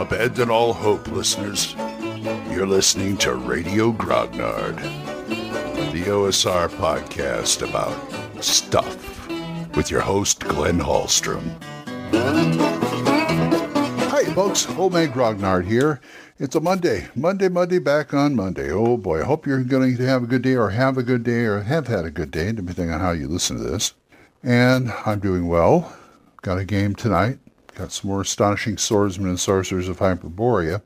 [0.00, 1.74] Abandon all hope, listeners.
[2.50, 4.76] You're listening to Radio Grognard,
[5.92, 9.28] the OSR podcast about stuff
[9.76, 11.54] with your host, Glenn Hallstrom.
[14.08, 14.66] Hi, folks.
[14.70, 16.00] Old Grognard here.
[16.38, 17.08] It's a Monday.
[17.14, 18.72] Monday, Monday, back on Monday.
[18.72, 19.20] Oh, boy.
[19.20, 21.60] I hope you're going to have a good day or have a good day or
[21.60, 23.92] have had a good day, depending on how you listen to this.
[24.42, 25.94] And I'm doing well.
[26.40, 27.38] Got a game tonight.
[27.74, 30.82] Got some more astonishing swordsmen and sorcerers of Hyperborea.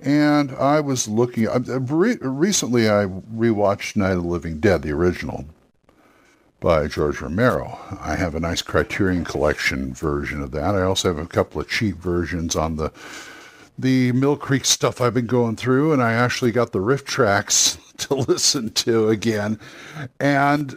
[0.00, 1.46] And I was looking.
[1.46, 5.46] recently, I rewatched Night of the Living Dead, the original,
[6.60, 7.78] by George Romero.
[8.00, 10.74] I have a nice Criterion Collection version of that.
[10.76, 12.92] I also have a couple of cheap versions on the
[13.78, 18.14] the Mill Creek stuff I've been going through, and I actually got the RiffTrax to
[18.14, 19.60] listen to again.
[20.18, 20.76] And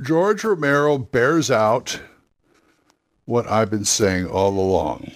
[0.00, 2.00] George Romero bears out
[3.30, 5.12] what I've been saying all along.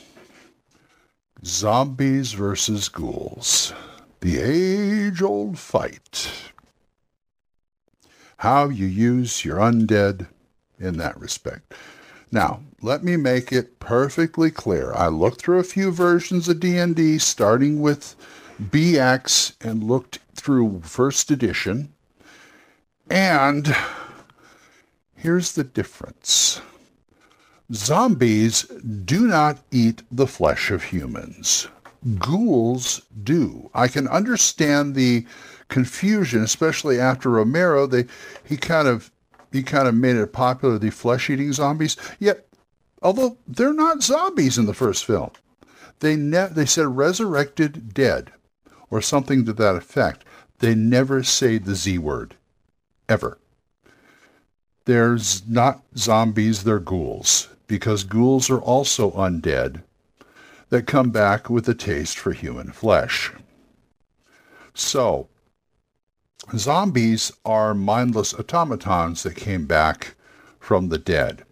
[1.45, 3.73] Zombies versus ghouls.
[4.21, 6.31] The age old fight.
[8.37, 10.29] How you use your undead
[10.79, 11.75] in that respect.
[12.31, 14.93] Now, let me make it perfectly clear.
[14.95, 18.15] I looked through a few versions of D&D starting with
[18.63, 21.93] BX and looked through first edition.
[23.11, 23.75] And
[25.17, 26.61] here's the difference.
[27.73, 31.69] Zombies do not eat the flesh of humans.
[32.19, 33.71] Ghouls do.
[33.75, 35.25] I can understand the
[35.69, 37.87] confusion, especially after Romero.
[37.87, 38.05] They
[38.45, 39.11] he kind of
[39.51, 41.97] he kind of made it popular the flesh-eating zombies.
[42.19, 42.47] Yet,
[43.01, 45.31] although they're not zombies in the first film,
[46.01, 48.33] they ne- they said resurrected dead
[48.91, 50.25] or something to that effect.
[50.59, 52.37] They never say the Z word,
[53.09, 53.39] ever.
[54.85, 59.83] There's not zombies, they're ghouls, because ghouls are also undead
[60.71, 63.33] that come back with a taste for human flesh.
[64.75, 65.29] So,
[66.57, 70.15] Zombies are mindless automatons that came back
[70.61, 71.45] from the dead.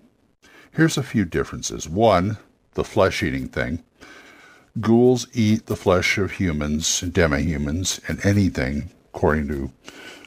[0.73, 1.89] Here's a few differences.
[1.89, 2.37] One,
[2.75, 3.83] the flesh eating thing.
[4.81, 9.71] Ghouls eat the flesh of humans, demi-humans, and anything, according to,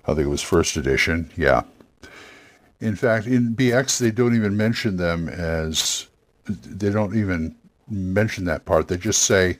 [0.06, 1.32] I think it was first edition.
[1.36, 1.64] Yeah.
[2.80, 6.08] In fact, in BX, they don't even mention them as,
[6.46, 7.56] they don't even
[7.90, 8.88] mention that part.
[8.88, 9.60] They just say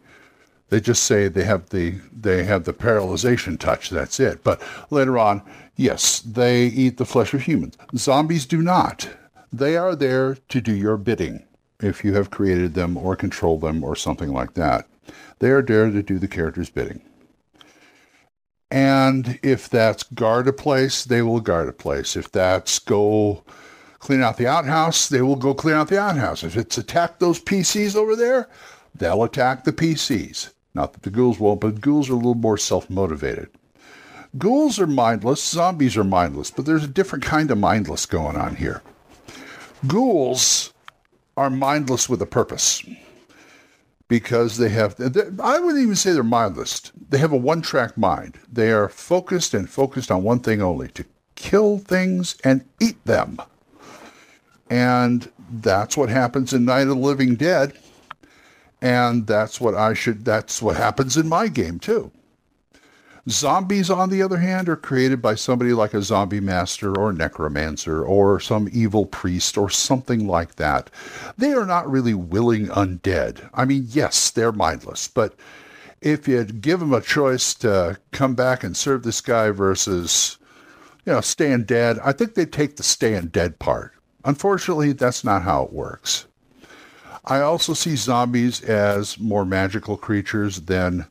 [0.70, 3.90] they just say they have the they have the paralyzation touch.
[3.90, 4.44] That's it.
[4.44, 5.42] But later on,
[5.76, 7.78] yes, they eat the flesh of humans.
[7.96, 9.10] Zombies do not.
[9.54, 11.46] They are there to do your bidding
[11.80, 14.88] if you have created them or controlled them or something like that.
[15.40, 17.02] They are there to do the character's bidding.
[18.72, 22.16] And if that's guard a place, they will guard a place.
[22.16, 23.44] If that's go
[24.00, 26.44] clean out the outhouse, they will go clean out the outhouse.
[26.44, 28.50] If it's attack those PCs over there,
[28.94, 30.50] they'll attack the PCs.
[30.74, 33.50] Not that the ghouls won't, but ghouls are a little more self motivated.
[34.38, 38.58] Ghouls are mindless, zombies are mindless, but there's a different kind of mindless going on
[38.58, 38.82] here.
[39.88, 40.74] Ghouls
[41.38, 42.84] are mindless with a purpose
[44.08, 44.96] because they have,
[45.40, 46.92] I wouldn't even say they're mindless.
[47.10, 48.40] They have a one track mind.
[48.52, 51.06] They are focused and focused on one thing only to
[51.36, 53.42] kill things and eat them.
[54.70, 57.78] And that's what happens in Night of the Living Dead.
[58.82, 62.12] And that's what I should, that's what happens in my game too.
[63.28, 68.06] Zombies, on the other hand, are created by somebody like a zombie master or necromancer
[68.06, 70.92] or some evil priest or something like that.
[71.36, 73.50] They are not really willing undead.
[73.54, 75.34] I mean, yes, they're mindless, but
[76.02, 80.38] if you give them a choice to come back and serve this guy versus,
[81.04, 83.94] you know, staying dead, I think they take the staying dead part.
[84.24, 86.28] Unfortunately, that's not how it works.
[87.26, 91.08] I also see zombies as more magical creatures than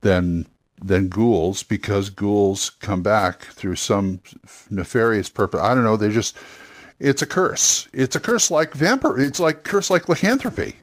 [0.00, 0.46] than
[0.82, 4.20] than ghouls because ghouls come back through some
[4.70, 5.60] nefarious purpose.
[5.60, 5.96] I don't know.
[5.96, 6.36] They just
[6.98, 7.88] it's a curse.
[7.92, 9.18] It's a curse like vampire.
[9.18, 10.76] It's like curse like lycanthropy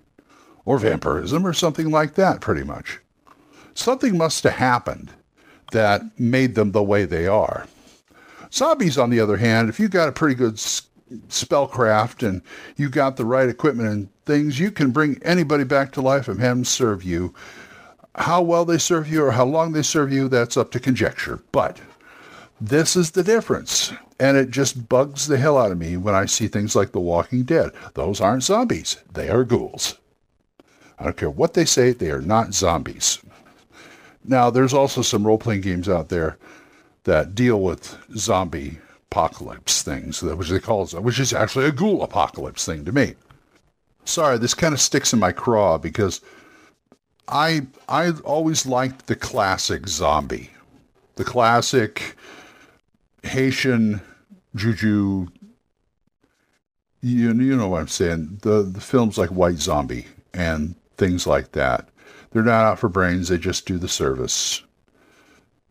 [0.65, 2.41] or vampirism or something like that.
[2.41, 2.99] Pretty much,
[3.73, 5.11] something must have happened
[5.71, 7.67] that made them the way they are.
[8.51, 12.41] Zombies, on the other hand, if you got a pretty good spellcraft and
[12.75, 16.39] you got the right equipment and things, you can bring anybody back to life and
[16.39, 17.33] have them serve you.
[18.17, 21.39] How well they serve you or how long they serve you, that's up to conjecture.
[21.51, 21.79] But
[22.59, 23.93] this is the difference.
[24.19, 26.99] And it just bugs the hell out of me when I see things like The
[26.99, 27.71] Walking Dead.
[27.93, 29.95] Those aren't zombies, they are ghouls.
[30.97, 33.19] I don't care what they say, they are not zombies.
[34.25, 36.37] Now, there's also some role playing games out there
[37.03, 38.79] that deal with zombie
[39.11, 43.13] apocalypse things, which they call which is actually a ghoul apocalypse thing to me.
[44.03, 46.19] Sorry, this kind of sticks in my craw because
[47.27, 50.51] I I always liked the classic zombie,
[51.15, 52.15] the classic
[53.23, 54.01] Haitian
[54.55, 55.27] juju.
[57.01, 58.39] You, you know what I'm saying?
[58.41, 61.89] The the films like White Zombie and things like that.
[62.31, 63.29] They're not out for brains.
[63.29, 64.63] They just do the service.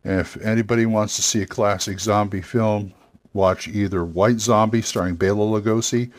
[0.05, 2.94] If anybody wants to see a classic zombie film,
[3.32, 6.12] watch either White Zombie starring Bela Lugosi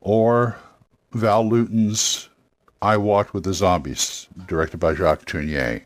[0.00, 0.56] or
[1.12, 2.27] Val Lewton's
[2.80, 5.82] I Walked with the Zombies, directed by Jacques Tourneur.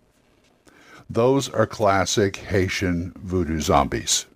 [1.09, 4.27] Those are classic Haitian voodoo zombies.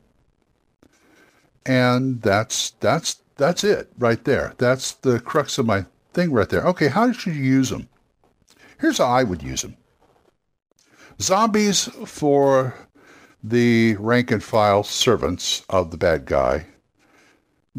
[1.64, 4.54] And that's that's that's it right there.
[4.58, 6.62] That's the crux of my thing right there.
[6.66, 7.88] Okay, how should you use them?
[8.80, 9.76] Here's how I would use them.
[11.20, 12.74] Zombies for
[13.42, 16.66] the rank and file servants of the bad guy.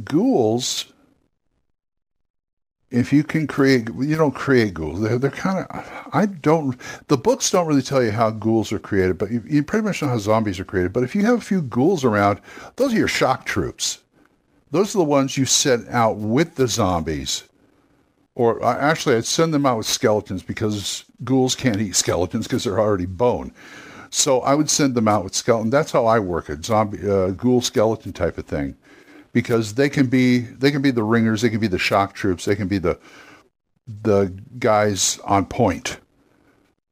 [0.03, 0.91] Ghouls
[2.89, 5.01] if you can create, you don't create ghouls.
[5.01, 8.79] They're, they're kind of, I don't, the books don't really tell you how ghouls are
[8.79, 10.93] created, but you, you, pretty much know how zombies are created.
[10.93, 12.39] But if you have a few ghouls around,
[12.77, 13.99] those are your shock troops.
[14.71, 17.43] Those are the ones you send out with the zombies.
[18.35, 22.63] Or uh, actually, I'd send them out with skeletons because ghouls can't eat skeletons because
[22.63, 23.51] they're already bone.
[24.11, 25.69] So I would send them out with skeleton.
[25.69, 28.77] That's how I work it, zombie, uh, ghoul skeleton type of thing
[29.37, 32.45] because they can be they can be the ringers, they can be the shock troops,
[32.45, 32.97] they can be the
[33.85, 35.99] the guys on point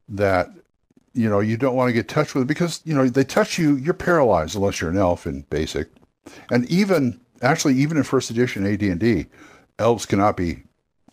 [0.07, 0.49] that
[1.15, 3.77] you know you don't want to get touched with because you know they touch you,
[3.77, 5.89] you're paralyzed unless you're an elf in basic,
[6.51, 9.25] and even actually even in first edition AD&D,
[9.79, 10.61] elves cannot be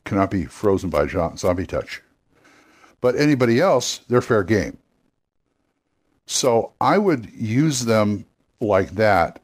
[0.05, 2.03] cannot be frozen by zombie touch,
[3.01, 4.77] but anybody else they're fair game.
[6.27, 8.27] So I would use them
[8.61, 9.42] like that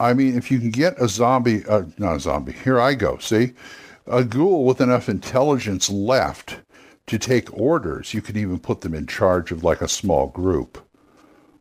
[0.00, 3.18] I mean, if you can get a zombie, uh, not a zombie, here I go,
[3.18, 3.52] see?
[4.06, 6.58] A ghoul with enough intelligence left
[7.06, 10.82] to take orders, you can even put them in charge of like a small group.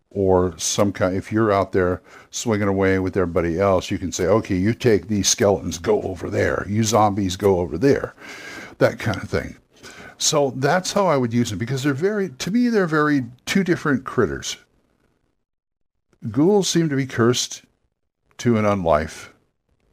[0.10, 2.02] Or some kind, if you're out there
[2.32, 6.30] swinging away with everybody else, you can say, okay, you take these skeletons, go over
[6.30, 6.66] there.
[6.68, 8.16] You zombies, go over there.
[8.78, 9.58] That kind of thing.
[10.18, 13.66] So that's how I would use them because they're very, to me, they're very two
[13.66, 14.58] different critters.
[16.32, 17.64] Ghouls seem to be cursed
[18.40, 19.30] to an unlife,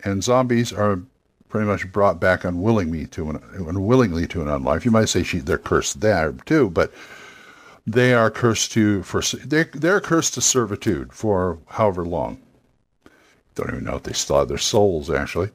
[0.05, 1.01] and zombies are
[1.49, 4.85] pretty much brought back unwillingly to an unwillingly to an unlife.
[4.85, 6.93] You might say she, they're cursed there too, but
[7.87, 12.39] they are cursed to for they they're cursed to servitude for however long.
[13.55, 15.51] Don't even know if they still have their souls actually,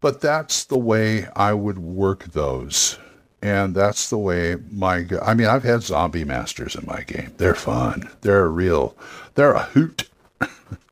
[0.00, 2.98] but that's the way I would work those.
[3.40, 7.32] And that's the way my, I mean, I've had zombie masters in my game.
[7.36, 8.10] They're fun.
[8.22, 8.96] They're real,
[9.34, 10.08] they're a hoot.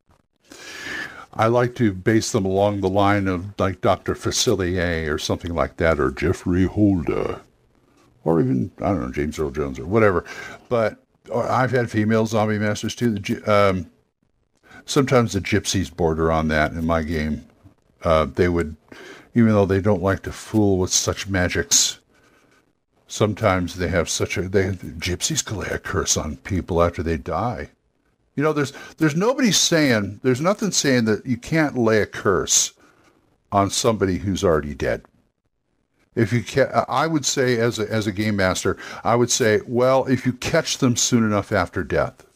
[1.39, 4.15] I like to base them along the line of like Dr.
[4.15, 7.41] Facilier or something like that, or Geoffrey Holder,
[8.25, 10.25] or even, I don't know, James Earl Jones or whatever.
[10.69, 11.05] But
[11.35, 13.11] I've had female zombie masters too.
[13.19, 13.91] The, um,
[14.87, 17.47] sometimes the gypsies border on that in my game.
[18.03, 18.77] Uh, they would,
[19.35, 21.99] even though they don't like to fool with such magics,
[23.09, 27.17] sometimes they have such a, they, gypsies can lay a curse on people after they
[27.17, 27.71] die.
[28.37, 32.73] You know, there's there's nobody saying there's nothing saying that you can't lay a curse
[33.51, 35.03] on somebody who's already dead.
[36.15, 39.61] If you can, I would say as a, as a game master, I would say,
[39.67, 42.27] well, if you catch them soon enough after death,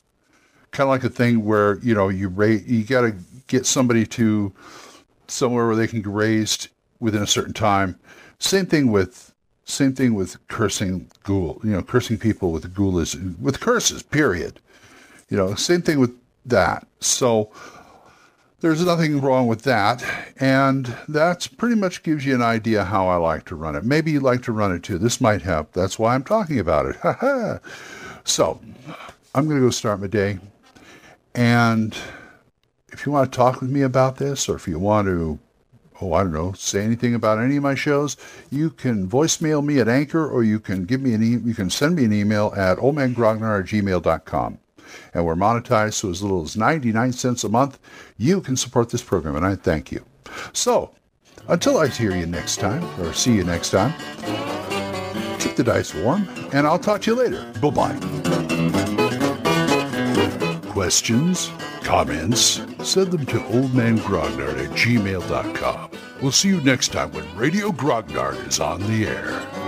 [0.70, 3.14] kind of like a thing where you know you rate, you got to
[3.46, 4.52] get somebody to
[5.28, 7.98] somewhere where they can get raised within a certain time.
[8.38, 11.60] Same thing with same thing with cursing ghoul.
[11.62, 14.02] You know, cursing people with ghoul is with curses.
[14.02, 14.60] Period.
[15.30, 16.86] You know, same thing with that.
[16.98, 17.50] So
[18.60, 20.04] there's nothing wrong with that.
[20.38, 23.84] And that's pretty much gives you an idea how I like to run it.
[23.84, 24.98] Maybe you like to run it too.
[24.98, 25.72] This might help.
[25.72, 27.62] That's why I'm talking about it.
[28.24, 28.60] so
[29.34, 30.40] I'm going to go start my day.
[31.34, 31.96] And
[32.88, 35.38] if you want to talk with me about this, or if you want to,
[36.00, 38.16] oh, I don't know, say anything about any of my shows,
[38.50, 41.70] you can voicemail me at Anchor, or you can give me an e- you can
[41.70, 44.58] send me an email at oldmangrognard at gmail.com
[45.14, 47.78] and we're monetized so as little as 99 cents a month.
[48.16, 50.04] You can support this program, and I thank you.
[50.52, 50.94] So,
[51.48, 53.92] until I hear you next time, or see you next time,
[55.38, 57.50] keep the dice warm, and I'll talk to you later.
[57.60, 57.96] Bye-bye.
[60.70, 61.50] Questions?
[61.82, 62.62] Comments?
[62.82, 65.90] Send them to oldmangrognard at gmail.com.
[66.22, 69.59] We'll see you next time when Radio Grognard is on the air.